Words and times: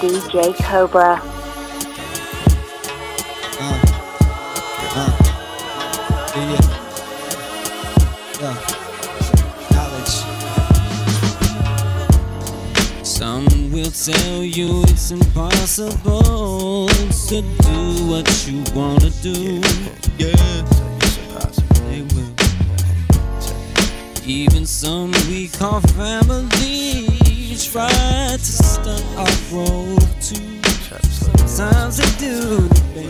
DJ 0.00 0.52
Cobra. 0.64 1.22
Uh, 3.60 3.78
uh, 4.96 5.12
yeah, 6.34 6.58
yeah, 8.40 8.56
knowledge. 9.70 10.14
Some 13.06 13.46
will 13.70 13.92
tell 13.92 14.42
you 14.42 14.82
it's 14.88 15.12
impossible 15.12 16.88
to 16.88 17.42
do 17.42 18.06
what 18.10 18.26
you 18.48 18.64
wanna 18.74 19.10
do. 19.22 19.60
Yeah, 20.18 20.64
they 21.84 22.02
will. 22.12 22.34
Even 24.26 24.66
some 24.66 25.12
we 25.28 25.46
call 25.46 25.80
family 25.80 26.71
try 27.72 27.88
to 27.88 28.38
stunt 28.38 29.02
our 29.16 29.34
growth 29.48 30.20
too. 30.20 30.60
Sometimes 31.46 31.96
they 31.96 32.10
do, 32.18 32.68
baby. 32.92 33.08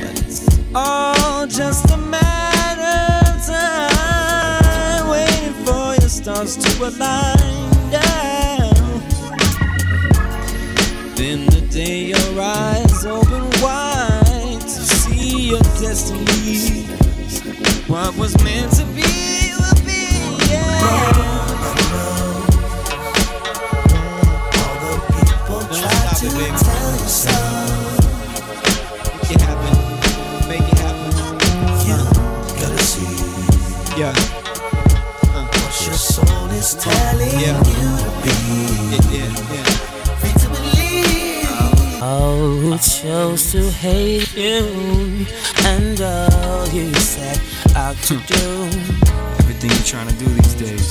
But 0.00 0.18
it's 0.24 0.48
all 0.74 1.46
just 1.46 1.90
a 1.90 1.98
matter 1.98 3.28
of 3.28 3.44
time, 3.44 5.06
waiting 5.10 5.52
for 5.66 6.00
your 6.00 6.08
stars 6.08 6.56
to 6.56 6.88
align. 6.88 7.92
Yeah. 7.92 8.72
Then 11.14 11.44
the 11.46 11.60
day 11.70 12.06
your 12.06 12.40
eyes 12.40 13.04
open 13.04 13.50
wide 13.60 14.62
to 14.62 14.68
see 14.68 15.50
your 15.50 15.60
destiny. 15.78 16.86
What 17.86 18.16
was 18.16 18.34
meant 18.42 18.72
to 18.76 18.84
be 18.94 19.52
will 19.58 19.84
be. 19.84 20.48
Yeah. 20.50 21.41
Yeah. 33.96 34.12
Uh. 35.34 35.46
What 35.46 35.86
your 35.86 35.94
soul 35.94 36.48
is 36.50 36.74
telling 36.74 37.38
yeah. 37.40 37.58
you 37.58 37.90
to 38.02 38.10
be. 38.22 38.36
Yeah, 38.92 39.20
yeah, 39.20 39.52
yeah. 39.52 39.64
Free 40.20 40.32
to 40.42 40.48
believe. 40.48 41.48
Oh, 42.00 42.78
chose 42.80 43.52
to 43.52 43.70
hate 43.70 44.34
you 44.34 45.26
and 45.64 46.00
all 46.00 46.66
you 46.68 46.92
set 46.94 47.38
out 47.76 47.96
to 48.08 48.16
do. 48.16 48.64
Everything 49.40 49.70
you're 49.70 49.84
trying 49.84 50.08
to 50.08 50.14
do 50.16 50.24
these 50.26 50.54
days, 50.54 50.90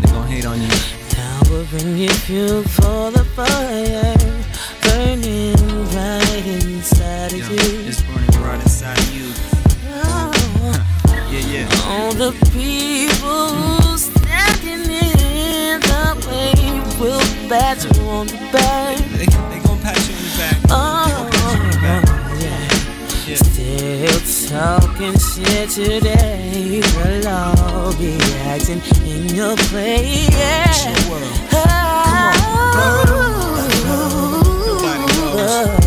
they 0.00 0.10
gonna 0.10 0.26
hate 0.26 0.44
on 0.44 0.60
you. 0.60 0.68
Now 1.16 1.40
we're 1.50 1.64
bringing 1.66 2.10
fuel 2.10 2.62
for 2.64 3.10
the 3.12 3.24
fire, 3.36 4.14
burning 4.82 5.56
right 5.94 6.46
inside 6.46 7.32
of 7.32 7.38
Yeah, 7.38 7.50
you. 7.50 7.88
it's 7.88 8.02
burning 8.02 8.42
right 8.42 8.60
inside 8.60 8.98
of 8.98 9.14
you. 9.14 9.17
Oh, 12.00 12.04
all 12.04 12.12
the 12.12 12.30
people 12.52 13.98
standing 13.98 14.88
in 14.88 15.80
the 15.80 16.14
way 16.28 16.54
will 17.00 17.20
pat 17.48 17.82
you 17.82 18.02
on 18.06 18.26
the 18.28 18.36
back. 18.52 18.96
They, 18.98 19.26
they 19.26 19.26
gonna 19.26 19.82
pat 19.82 19.98
you 20.06 20.14
on 20.14 20.22
the 20.22 20.30
back. 20.38 20.56
Oh, 20.70 21.28
yeah. 22.40 22.62
Yeah. 23.26 23.36
Still 23.36 24.20
talking 24.48 25.18
shit 25.18 25.70
today. 25.70 26.82
All 27.26 27.92
be 27.94 28.12
acting 28.46 28.80
in 29.04 29.34
your 29.34 29.56
place. 29.56 30.30
Yeah. 30.30 30.70
Show 30.70 31.10
world. 31.10 31.32
Oh. 31.52 31.66
Nobody 34.66 35.06
knows. 35.36 35.77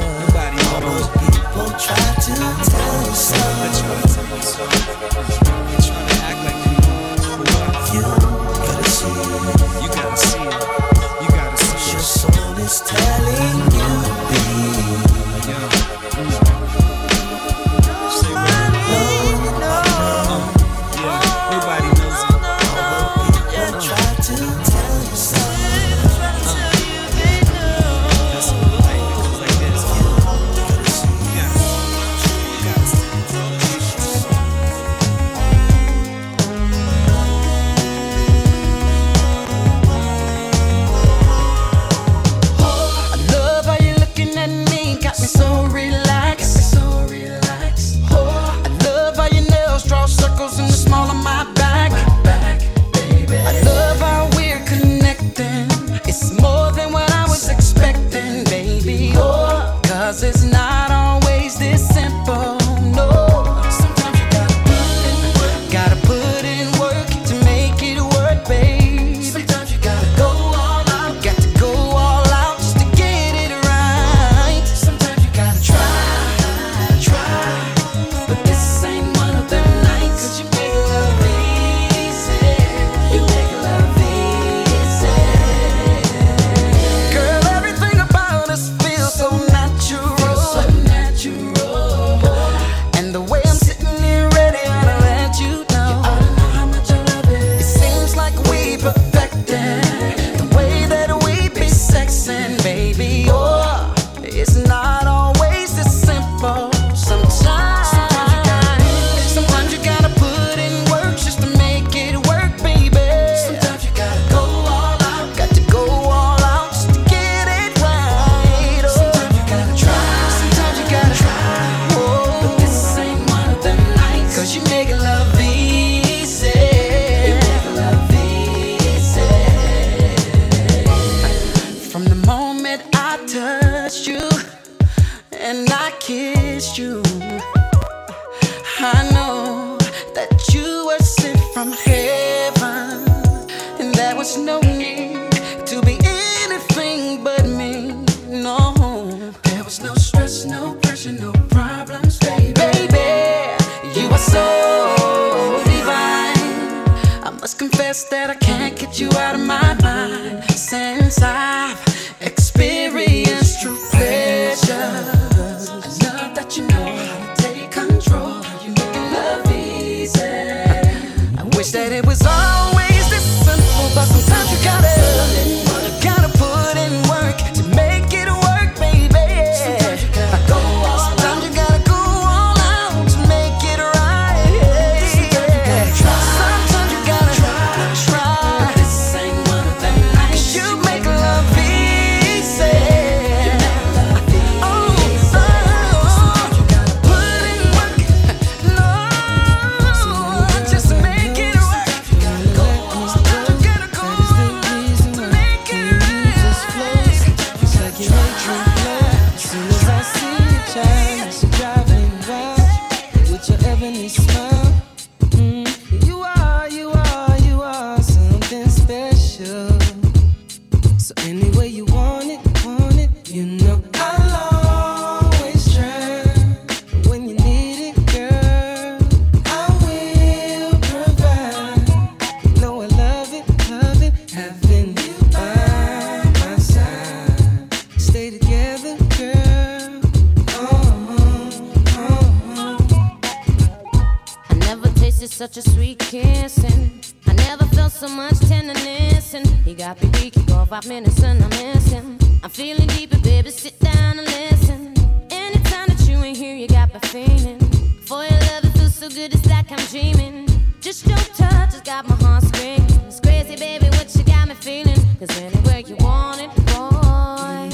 So 259.01 259.09
good, 259.09 259.33
it's 259.33 259.47
like 259.47 259.71
I'm 259.71 259.83
dreaming. 259.87 260.47
Just 260.79 261.07
your 261.07 261.17
touch 261.17 261.73
has 261.73 261.81
got 261.81 262.07
my 262.07 262.13
heart 262.17 262.43
screaming. 262.43 262.85
It's 263.07 263.19
crazy, 263.19 263.55
baby, 263.55 263.87
what 263.97 264.15
you 264.15 264.23
got 264.23 264.47
me 264.47 264.53
feeling. 264.53 264.99
Cause 265.17 265.35
anywhere 265.39 265.79
you 265.79 265.95
want 265.95 266.39
it, 266.39 266.55
boy. 266.67 267.70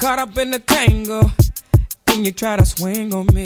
Caught 0.00 0.18
up 0.18 0.38
in 0.38 0.50
the 0.50 0.58
tangle, 0.58 1.30
and 2.06 2.24
you 2.24 2.32
try 2.32 2.56
to 2.56 2.64
swing 2.64 3.12
on 3.12 3.26
me. 3.34 3.44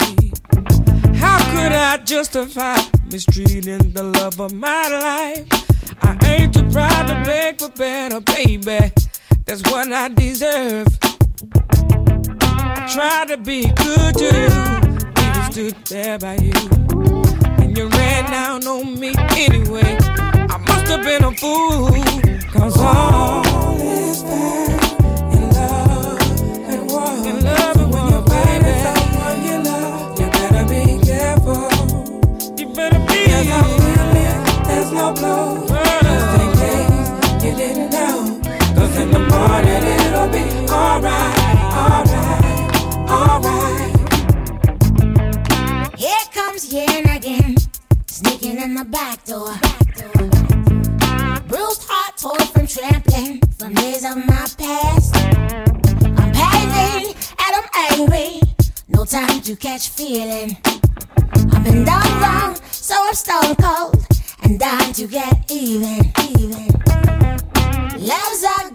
How 1.19 1.37
could 1.51 1.73
I 1.73 1.97
justify 1.97 2.77
mistreating 3.11 3.91
the 3.91 4.03
love 4.03 4.39
of 4.39 4.53
my 4.53 4.87
life? 4.87 5.45
I 6.01 6.17
ain't 6.25 6.53
too 6.53 6.63
proud 6.71 7.07
to 7.07 7.15
beg 7.25 7.59
for 7.59 7.69
better, 7.69 8.21
baby. 8.21 8.91
That's 9.45 9.61
what 9.69 9.91
I 9.91 10.07
deserve. 10.07 10.87
I 12.41 12.89
tried 12.93 13.27
to 13.27 13.37
be 13.37 13.63
good 13.83 14.15
to 14.15 14.29
you, 14.39 14.53
even 15.23 15.51
stood 15.51 15.85
there 15.87 16.17
by 16.17 16.35
you. 16.35 16.53
And 17.61 17.77
you 17.77 17.89
ran 17.89 18.31
down 18.31 18.65
on 18.65 18.97
me 18.97 19.13
anyway. 19.17 20.34
I 20.95 20.97
must 20.97 21.09
have 21.09 21.19
been 21.19 21.27
a 21.27 21.35
fool, 21.35 21.91
cause 22.53 22.77
all 22.79 23.81
is 23.81 24.23
fair. 24.23 24.79
there's 34.63 34.91
no 34.93 35.13
clue. 35.13 35.67
Just 35.67 36.39
in 36.39 36.51
case 36.61 37.43
you 37.43 37.51
didn't 37.57 37.89
know. 37.91 38.39
Cause 38.73 38.97
in 38.97 39.11
the 39.11 39.19
morning 39.19 39.83
it'll 39.99 40.29
be 40.29 40.45
alright, 40.71 41.37
alright, 41.83 43.11
alright. 43.11 43.91
Here 45.97 46.25
comes 46.31 46.71
Yen 46.71 47.09
again, 47.09 47.57
sneaking 48.07 48.57
in 48.59 48.75
the 48.75 48.85
back 48.85 49.25
door. 49.25 49.55
Of 54.05 54.17
my 54.17 54.45
past. 54.57 55.15
I'm 55.15 56.31
panicking 56.31 57.15
and 57.43 57.51
I'm 57.57 57.67
angry. 57.91 58.39
No 58.87 59.03
time 59.03 59.41
to 59.41 59.55
catch 59.55 59.89
feeling. 59.89 60.57
I've 61.51 61.63
been 61.63 61.83
done 61.85 62.21
wrong, 62.21 62.55
so 62.69 62.95
I'm 62.97 63.15
stone 63.15 63.55
cold 63.55 64.05
and 64.43 64.59
dying 64.59 64.93
to 64.93 65.07
get 65.07 65.51
even, 65.51 66.11
even. 66.37 66.67
Love's 67.97 68.43
a 68.43 68.74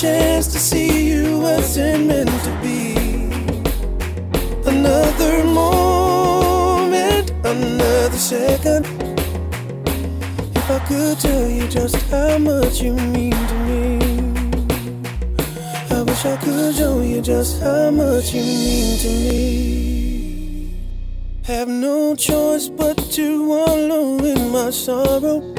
chance 0.00 0.46
to 0.52 0.58
see 0.60 1.10
you 1.10 1.40
wasn't 1.40 2.06
meant 2.06 2.30
to 2.44 2.50
be. 2.62 2.94
Another 4.64 5.42
moment, 5.44 7.30
another 7.44 8.16
second. 8.16 8.86
If 10.54 10.70
I 10.70 10.78
could 10.86 11.18
tell 11.18 11.48
you 11.48 11.66
just 11.66 11.96
how 12.10 12.38
much 12.38 12.80
you 12.80 12.92
mean 12.92 13.32
to 13.32 13.54
me. 13.66 13.98
I 15.90 16.02
wish 16.02 16.24
I 16.24 16.36
could 16.36 16.76
show 16.76 17.00
you 17.00 17.20
just 17.20 17.60
how 17.60 17.90
much 17.90 18.32
you 18.32 18.42
mean 18.42 18.98
to 18.98 19.08
me. 19.08 20.76
Have 21.42 21.68
no 21.68 22.14
choice 22.14 22.68
but 22.68 22.96
to 23.12 23.48
wallow 23.48 24.18
in 24.18 24.52
my 24.52 24.70
sorrow. 24.70 25.57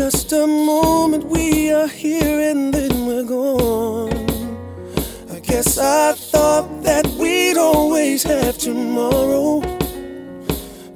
Just 0.00 0.32
a 0.32 0.46
moment, 0.46 1.24
we 1.24 1.70
are 1.70 1.86
here 1.86 2.40
and 2.50 2.72
then 2.72 3.04
we're 3.04 3.22
gone. 3.22 4.08
I 5.30 5.40
guess 5.40 5.76
I 5.76 6.14
thought 6.14 6.82
that 6.84 7.06
we'd 7.18 7.58
always 7.58 8.22
have 8.22 8.56
tomorrow. 8.56 9.60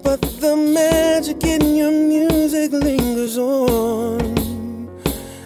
But 0.03 0.23
the 0.41 0.57
magic 0.57 1.45
in 1.45 1.77
your 1.77 1.93
music 1.93 2.73
lingers 2.73 3.37
on. 3.37 4.89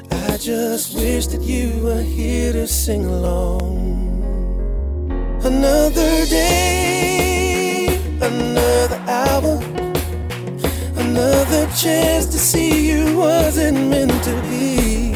I 0.08 0.36
just 0.36 0.94
wish 0.94 1.26
that 1.26 1.42
you 1.42 1.82
were 1.82 2.02
here 2.02 2.52
to 2.52 2.68
sing 2.68 3.06
along. 3.06 3.74
Another 5.42 6.26
day, 6.26 7.88
another 8.22 9.02
hour, 9.08 9.60
another 11.18 11.66
chance 11.74 12.26
to 12.26 12.38
see 12.38 12.90
you 12.90 13.16
wasn't 13.16 13.88
meant 13.88 14.22
to 14.22 14.34
be. 14.42 15.12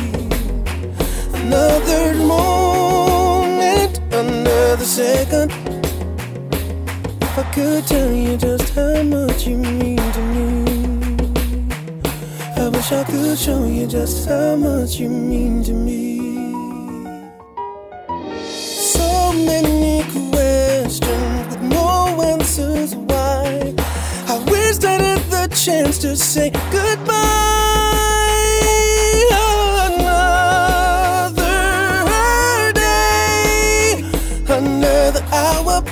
Another 1.34 2.14
moment, 2.14 3.98
another 4.12 4.84
second. 4.84 5.52
If 7.22 7.38
I 7.38 7.44
could 7.54 7.86
tell 7.86 8.12
you 8.12 8.36
just 8.36 8.74
how 8.74 9.02
much 9.02 9.46
you 9.46 9.58
mean 9.58 9.96
to 10.16 10.22
me. 10.34 10.48
I 12.56 12.68
wish 12.68 12.90
I 12.92 13.04
could 13.04 13.38
show 13.38 13.64
you 13.64 13.86
just 13.86 14.28
how 14.28 14.56
much 14.56 14.98
you 14.98 15.08
mean 15.08 15.62
to 15.64 15.72
me. 15.72 16.11
Chance 25.64 25.98
to 25.98 26.16
say 26.16 26.50
goodbye. 26.72 27.12
Another 31.38 32.72
day, 32.72 34.02
another 34.48 35.22
hour, 35.30 35.84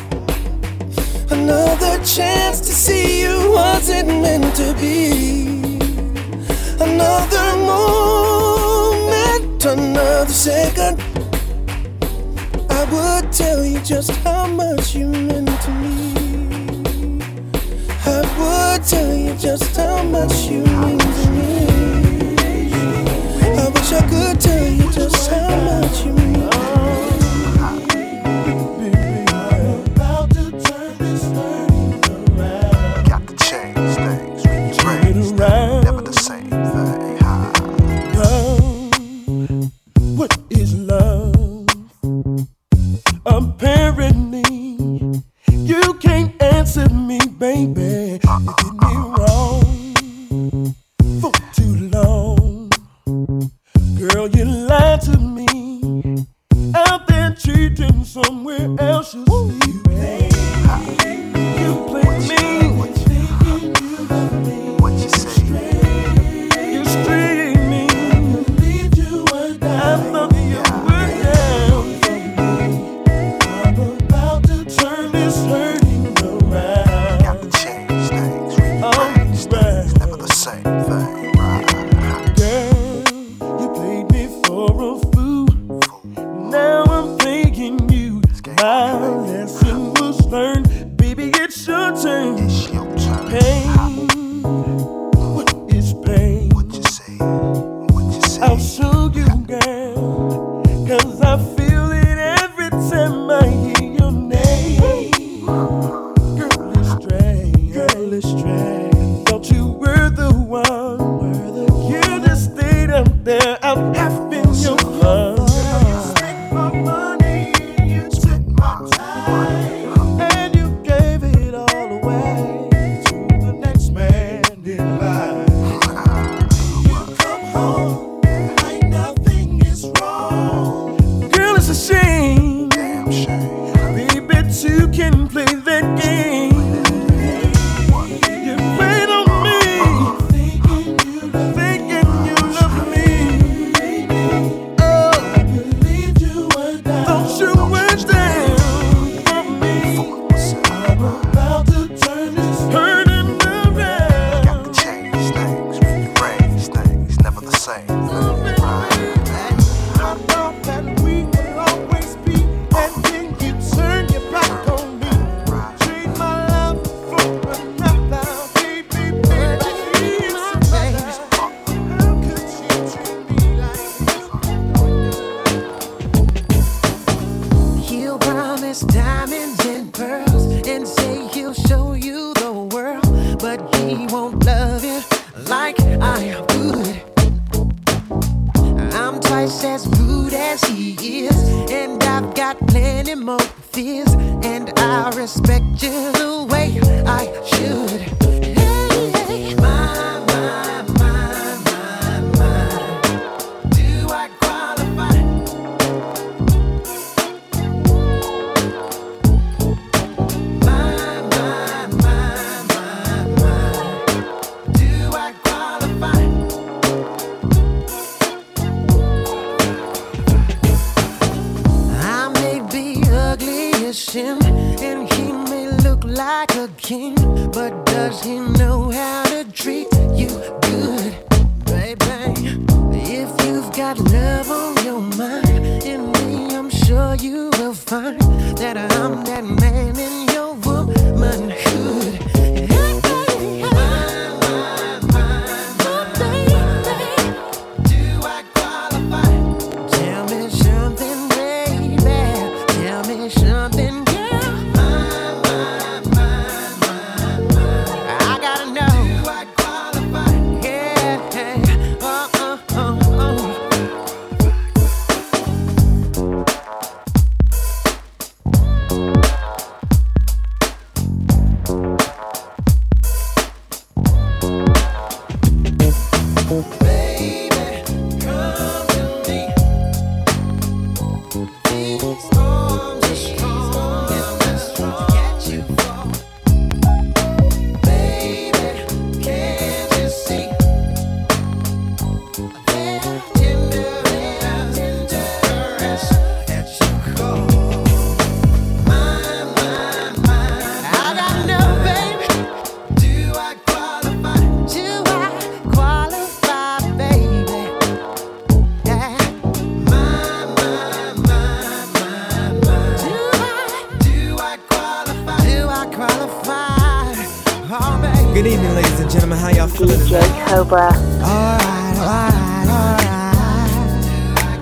another 1.31 2.05
chance 2.05 2.59
to 2.59 2.73
see 2.73 3.21
you 3.23 3.53
wasn't 3.53 4.09
meant 4.09 4.57
to 4.57 4.75
be. 4.81 5.79
Another 6.81 7.57
moment, 7.73 9.65
another 9.65 10.33
second. 10.33 11.01
I 12.69 12.85
would 12.91 13.33
tell 13.33 13.65
you 13.65 13.79
just 13.83 14.11
how 14.25 14.49
much 14.49 14.97
you 14.97 15.07
meant 15.07 15.49
to 15.63 15.71
me. 15.71 16.20
Tell 18.87 19.15
you 19.15 19.35
just 19.35 19.77
how 19.77 20.03
much 20.03 20.47
you 20.47 20.63
mean 20.65 20.99
to 20.99 21.31
me. 21.33 21.67
I 23.43 23.69
wish 23.69 23.93
I 23.93 24.01
could 24.09 24.41
tell 24.41 24.69
you 24.73 24.90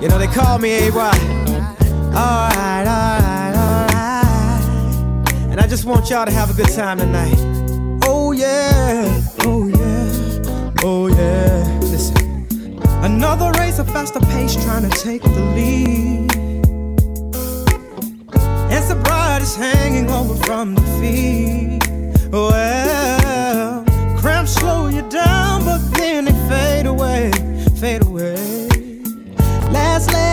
You 0.08 0.14
know, 0.14 0.20
they 0.20 0.26
call 0.28 0.58
me 0.58 0.70
AY. 0.70 0.88
Alright, 0.90 2.86
alright, 2.86 3.54
alright. 3.54 4.64
And 5.50 5.60
I 5.60 5.66
just 5.68 5.84
want 5.84 6.08
y'all 6.08 6.24
to 6.24 6.32
have 6.32 6.48
a 6.48 6.54
good 6.54 6.72
time 6.72 6.96
tonight. 6.96 7.36
Oh, 8.06 8.32
yeah. 8.32 9.22
Oh, 9.40 9.68
yeah. 9.68 10.72
Oh, 10.82 11.08
yeah. 11.08 11.78
Listen. 11.82 12.48
Another 13.04 13.52
race, 13.60 13.78
a 13.80 13.84
faster 13.84 14.20
pace, 14.20 14.54
trying 14.64 14.88
to 14.88 14.96
take 14.96 15.20
the 15.22 15.28
lead. 15.54 16.34
And 18.72 18.82
sobriety's 18.82 19.56
hanging 19.56 20.08
over 20.08 20.34
from 20.46 20.74
the 20.74 20.80
feet. 20.98 21.82
Oh 22.32 22.48
well, 22.50 23.84
cramps 24.18 24.54
slow 24.54 24.88
you 24.88 25.02
down, 25.10 25.66
but 25.66 25.80
then 25.92 26.24
they 26.24 26.32
fade 26.48 26.86
away, 26.86 27.30
fade 27.78 28.02
away. 28.06 28.67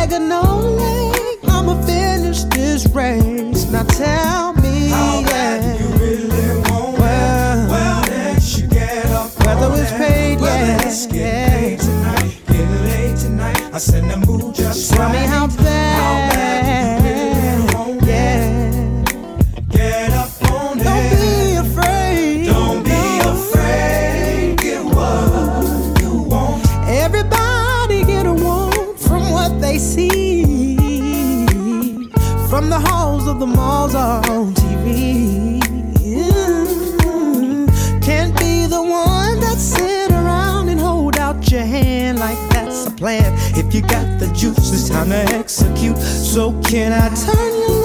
Leg 0.06 0.14
or 0.14 0.20
no 0.20 0.60
leg, 0.60 1.40
I'ma 1.46 1.82
finish 1.82 2.44
this 2.44 2.86
race. 2.90 3.66
Now 3.72 3.82
tell 3.86 4.54
me, 4.54 4.90
How 4.90 5.22
yeah. 5.22 5.80
you 5.80 5.88
really 5.98 6.62
want 6.70 7.00
well, 7.00 7.68
well, 7.72 8.06
then 8.06 8.40
you 8.40 8.68
get 8.68 9.08
up 9.08 9.32
whether 9.44 9.82
it's 9.82 9.92
paid, 9.94 10.40
yeah. 10.42 10.78
Let's 10.84 11.08
get 11.08 11.50
paid 11.50 11.80
tonight, 11.80 12.42
get 12.48 12.70
laid 12.84 13.18
tonight. 13.18 13.74
I 13.74 13.78
send 13.80 14.12
the 14.12 14.18
mood 14.18 14.54
just 14.54 14.94
Tell 14.94 15.10
me 15.10 15.18
right. 15.18 15.28
how 15.28 15.48
bad. 15.48 16.35
It's 44.52 44.90
time 44.90 45.10
to 45.10 45.16
execute. 45.16 45.98
So 45.98 46.52
can 46.62 46.94
I 46.94 47.10
turn 47.16 47.54
you 47.62 47.85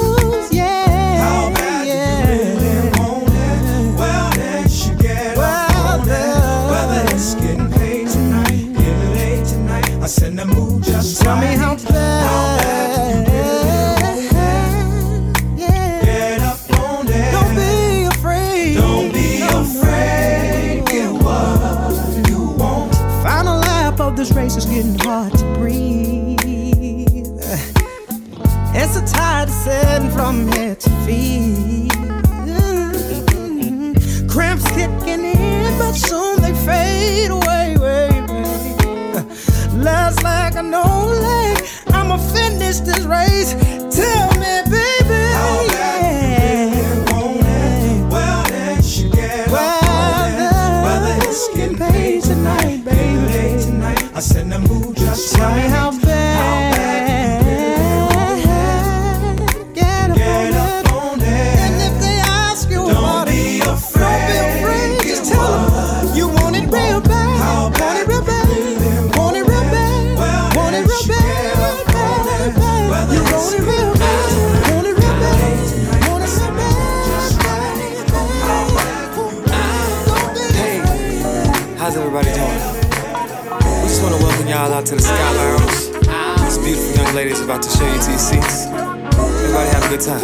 How's 81.90 81.98
everybody 81.98 82.30
doing? 82.30 82.60
We 83.82 83.88
just 83.90 84.00
want 84.00 84.14
to 84.14 84.22
welcome 84.22 84.46
y'all 84.46 84.72
out 84.72 84.86
to 84.86 84.94
the 84.94 85.02
Sky 85.02 85.34
Lounge. 85.34 85.90
These 86.44 86.58
beautiful 86.58 87.02
young 87.02 87.14
ladies 87.16 87.40
about 87.40 87.64
to 87.64 87.68
show 87.68 87.84
you 87.84 87.98
to 88.00 88.10
your 88.10 88.18
seats. 88.20 88.66
Everybody 88.66 89.70
have 89.70 89.82
a 89.82 89.88
good 89.88 90.00
time. 90.00 90.22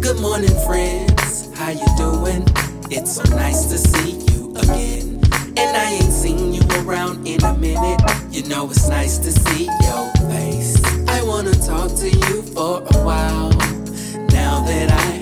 Good 0.00 0.18
morning, 0.18 0.48
friends. 0.64 1.54
How 1.58 1.68
you 1.72 1.84
doing? 1.98 2.48
It's 2.90 3.16
so 3.16 3.24
nice 3.36 3.66
to 3.66 3.76
see 3.76 4.12
you 4.32 4.56
again. 4.56 5.20
And 5.58 5.76
I 5.76 5.98
ain't 6.00 6.10
seen 6.10 6.54
you 6.54 6.62
around 6.80 7.26
in 7.28 7.44
a 7.44 7.52
minute. 7.58 8.00
You 8.30 8.48
know 8.48 8.70
it's 8.70 8.88
nice 8.88 9.18
to 9.18 9.30
see 9.30 9.66
your 9.66 10.10
face. 10.30 10.82
I 11.06 11.22
wanna 11.22 11.52
talk 11.52 11.94
to 11.98 12.08
you 12.08 12.40
for 12.54 12.80
a 12.80 13.04
while. 13.04 13.50
Now 14.30 14.64
that 14.64 14.90
I 14.90 15.21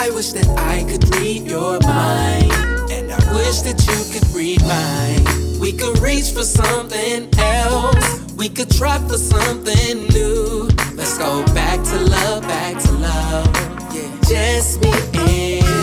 I 0.00 0.08
wish 0.08 0.32
that 0.32 0.48
I 0.58 0.82
could 0.90 1.14
read 1.16 1.42
your 1.42 1.78
mind. 1.80 2.50
And 2.90 3.12
I 3.12 3.34
wish 3.34 3.60
that 3.60 3.78
you 3.86 3.98
could 4.10 4.26
read 4.34 4.62
mine. 4.62 5.60
We 5.60 5.72
could 5.72 5.98
reach 5.98 6.30
for 6.30 6.42
something 6.42 7.28
else. 7.38 8.32
We 8.32 8.48
could 8.48 8.70
try 8.70 8.96
for 8.96 9.18
something 9.18 10.06
new. 10.06 10.70
Let's 10.94 11.18
go 11.18 11.44
back 11.52 11.84
to 11.84 11.98
love, 11.98 12.42
back 12.44 12.82
to 12.82 12.92
love. 12.92 13.46
Yeah. 13.94 14.10
Just 14.26 14.80
me 14.80 14.90
and 14.90 15.79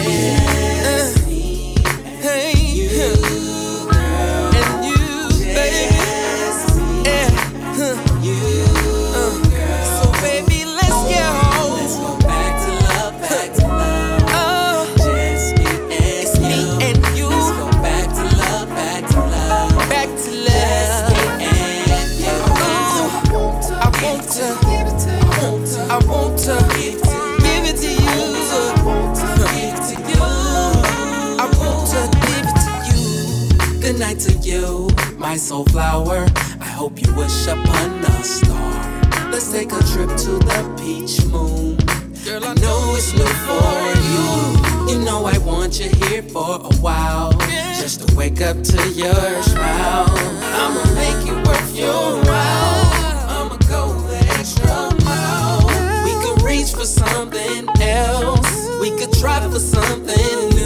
my 35.38 35.44
soulflower. 35.44 36.26
I 36.60 36.66
hope 36.66 37.00
you 37.00 37.14
wish 37.14 37.46
upon 37.46 38.04
a 38.06 38.24
star. 38.24 39.32
Let's 39.32 39.52
take 39.52 39.72
a 39.72 39.84
trip 39.92 40.10
to 40.26 40.32
the 40.50 40.60
peach 40.80 41.24
moon. 41.32 41.78
Girl, 42.26 42.44
I 42.44 42.54
know 42.56 42.96
it's 42.98 43.14
new 43.14 43.34
for 43.46 43.78
you. 44.12 44.92
You 44.92 45.06
know 45.06 45.26
I 45.26 45.38
want 45.40 45.80
you 45.80 45.90
here 46.08 46.24
for 46.24 46.56
a 46.56 46.74
while. 46.78 47.34
Just 47.80 48.08
to 48.08 48.16
wake 48.16 48.42
up 48.42 48.64
to 48.64 48.90
your 48.90 49.44
smile. 49.44 50.08
I'ma 50.62 50.84
make 50.96 51.22
it 51.32 51.48
worth 51.48 51.76
your 51.76 52.08
while. 52.24 52.86
I'ma 53.36 53.58
go 53.70 53.94
the 54.10 54.18
extra 54.40 54.76
mile. 55.06 55.68
We 56.06 56.14
could 56.24 56.42
reach 56.42 56.72
for 56.72 56.86
something 56.86 57.70
else. 57.80 58.70
We 58.82 58.90
could 58.98 59.14
try 59.14 59.40
for 59.42 59.60
something 59.60 60.57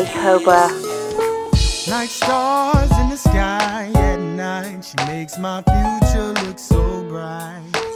J. 0.00 0.06
Cobra. 0.14 0.68
Like 1.86 2.08
stars 2.08 2.90
in 2.92 3.10
the 3.10 3.16
sky 3.16 3.90
at 3.94 4.18
night, 4.18 4.82
she 4.82 4.96
makes 5.06 5.36
my 5.36 5.62
future 5.62 6.32
look 6.42 6.58
so 6.58 7.02
bright. 7.02 7.89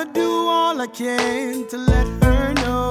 I'ma 0.00 0.12
do 0.14 0.30
all 0.48 0.80
I 0.80 0.86
can 0.86 1.68
to 1.68 1.76
let 1.76 2.06
her 2.24 2.54
know 2.54 2.88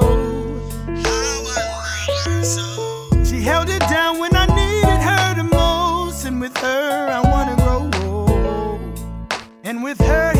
She 3.24 3.40
held 3.40 3.68
it 3.68 3.80
down 3.80 4.20
when 4.20 4.36
I 4.36 4.46
needed 4.46 5.00
her 5.08 5.34
the 5.34 5.42
most, 5.42 6.24
and 6.24 6.40
with 6.40 6.56
her 6.58 7.08
I 7.10 7.20
wanna 7.32 7.56
grow 7.56 7.90
old, 8.06 8.80
and 9.64 9.82
with 9.82 9.98
her. 10.02 10.39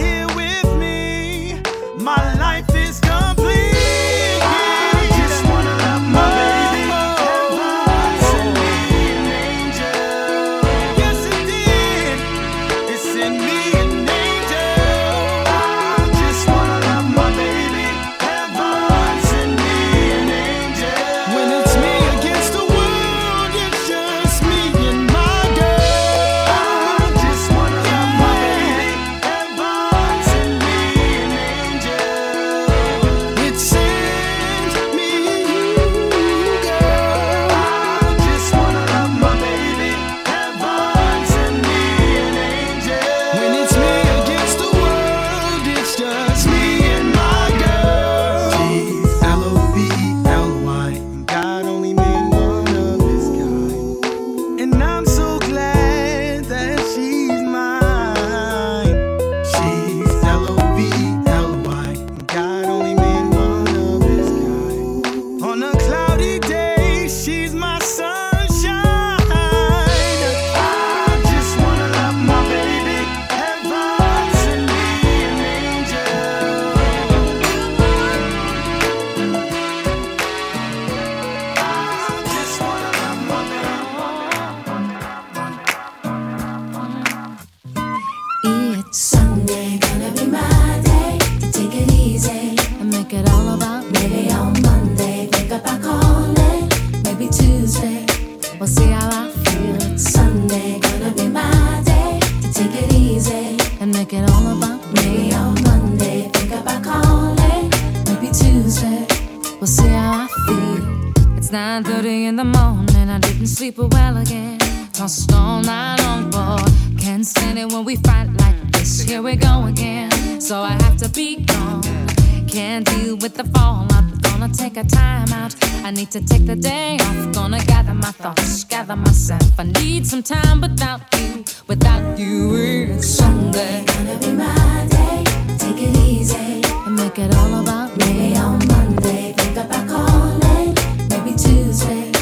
hang 126.91 127.01
off. 127.01 127.33
Gonna 127.33 127.65
gather 127.65 127.95
my 127.95 128.13
thoughts, 128.13 128.65
gather 128.65 128.97
myself. 128.97 129.59
I 129.59 129.65
need 129.65 130.07
some 130.07 130.23
time 130.23 130.61
without 130.61 131.01
you, 131.15 131.45
without 131.67 132.19
you. 132.19 132.55
It's 132.55 133.07
Sunday. 133.07 133.85
Gonna 133.87 134.19
be 134.19 134.33
my 134.33 134.87
day. 134.91 135.25
Take 135.59 135.83
it 135.89 135.97
easy. 135.97 136.63
And 136.87 136.97
make 136.97 137.19
it 137.19 137.35
all 137.35 137.61
about 137.61 137.97
me. 137.97 138.05
Maybe 138.05 138.37
on 138.37 138.59
Monday, 138.67 139.33
think 139.37 139.57
about 139.57 139.89
calling. 139.89 140.75
Maybe 141.11 141.33
Tuesday. 141.37 142.13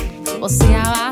We'll 0.40 0.48
see 0.48 0.72
how 0.72 0.92
I. 0.92 1.07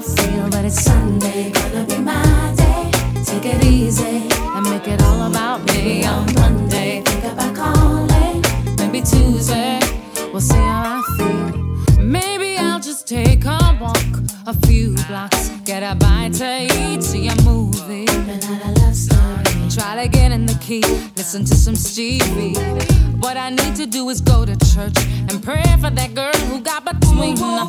listen 21.36 21.44
to 21.44 21.62
some 21.62 21.76
Stevie. 21.76 22.54
What 23.18 23.36
I 23.36 23.50
need 23.50 23.76
to 23.76 23.86
do 23.86 24.08
is 24.08 24.20
go 24.20 24.44
to 24.44 24.56
church 24.74 24.96
and 25.28 25.42
pray 25.42 25.62
for 25.80 25.90
that 25.90 26.14
girl 26.14 26.32
who 26.48 26.60
got 26.60 26.84
between 26.84 27.36
us. 27.38 27.68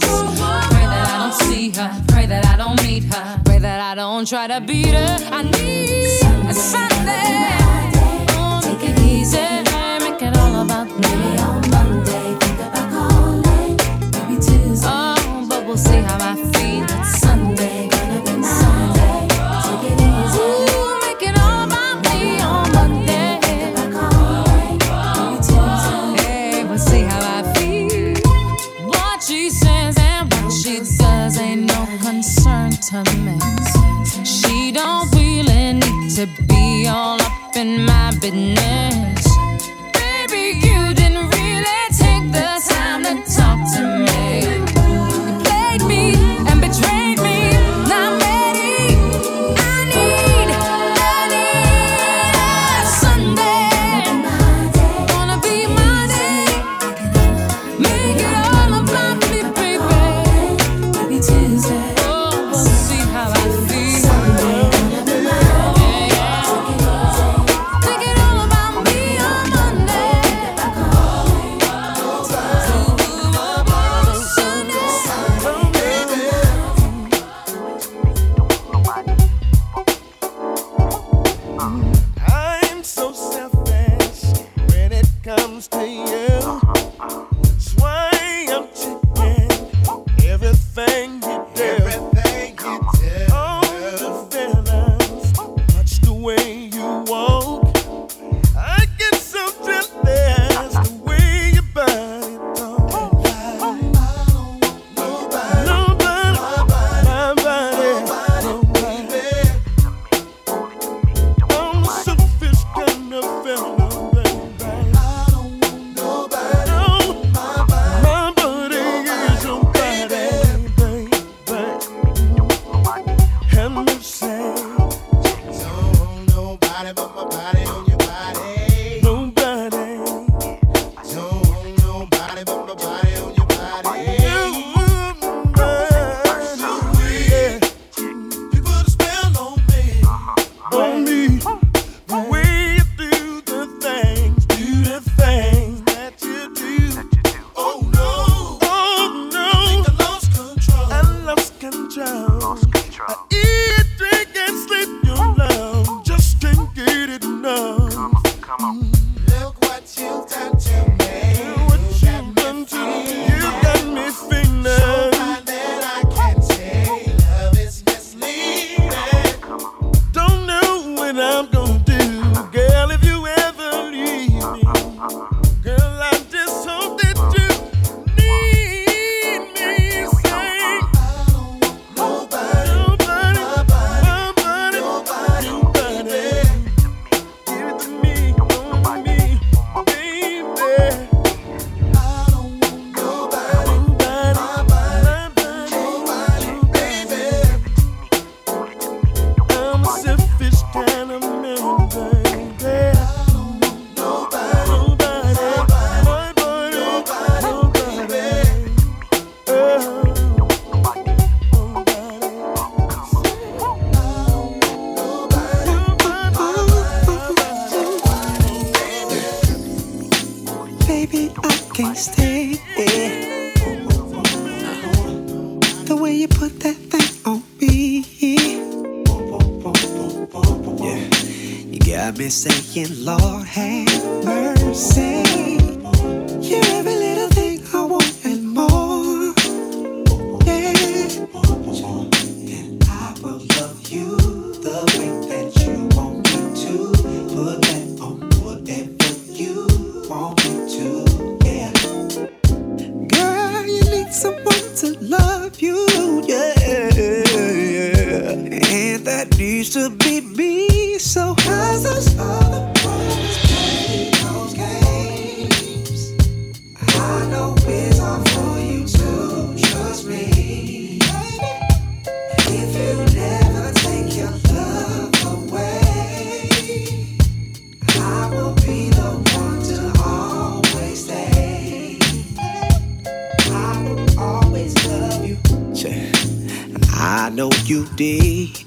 Pray 0.69 0.85
that 0.85 1.09
I 1.09 1.17
don't 1.17 1.33
see 1.33 1.69
her, 1.71 2.03
pray 2.07 2.25
that 2.27 2.45
I 2.45 2.55
don't 2.55 2.81
meet 2.83 3.03
her, 3.05 3.41
pray 3.43 3.59
that 3.59 3.79
I 3.79 3.95
don't 3.95 4.27
try 4.27 4.47
to 4.47 4.61
beat 4.61 4.93
her. 4.93 5.17
I 5.31 5.43
need 5.43 6.49
a 6.49 6.53
Sunday. 6.53 7.47
Take 8.63 8.89
it 8.89 8.99
easy, 8.99 9.37
make 9.99 10.21
it 10.21 10.37
all 10.37 10.61
about 10.61 10.87
me. 10.99 11.66
to 36.17 36.25
be 36.47 36.87
all 36.87 37.21
up 37.21 37.55
in 37.55 37.85
my 37.85 38.11
business. 38.19 39.16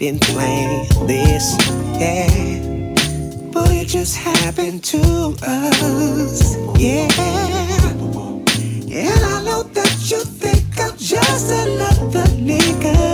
been 0.00 0.18
playing 0.18 0.88
this, 1.06 1.58
yeah. 2.00 2.26
But 3.52 3.70
it 3.70 3.86
just 3.86 4.16
happened 4.16 4.82
to 4.84 5.36
us, 5.42 6.56
yeah. 6.78 7.06
And 8.90 9.24
I 9.24 9.42
know 9.44 9.62
that 9.62 10.10
you 10.10 10.24
think 10.24 10.80
I'm 10.80 10.96
just 10.96 11.52
another 11.52 12.24
nigga. 12.40 13.09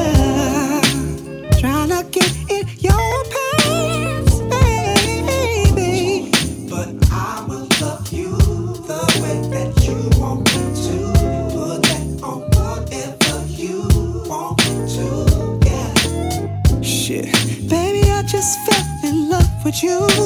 you. 19.83 20.26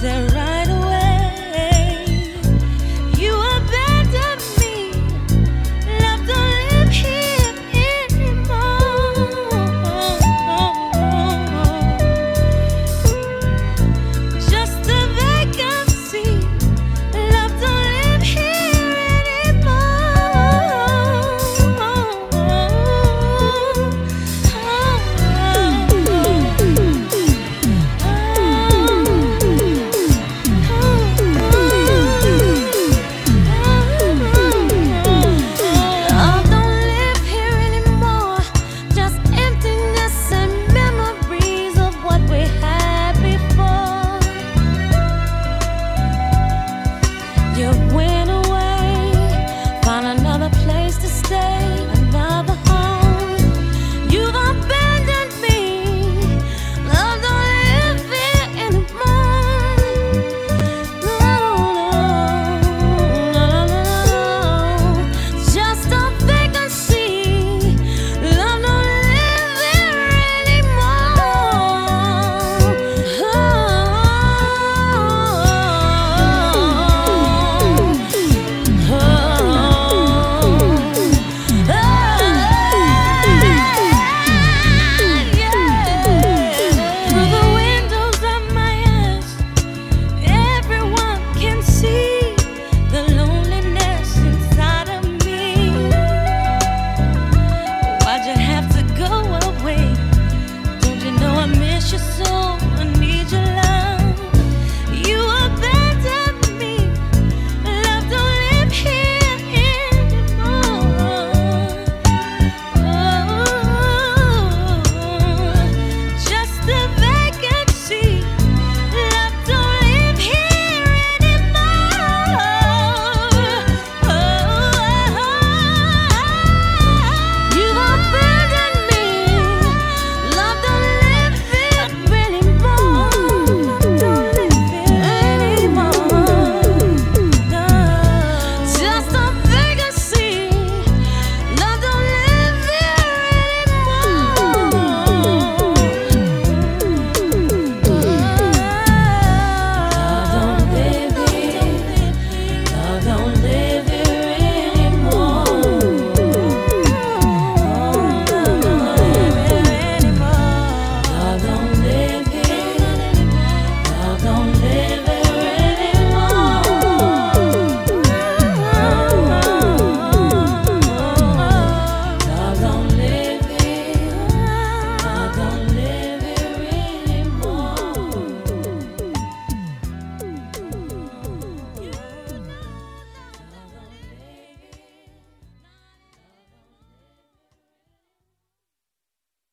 there 0.00 0.29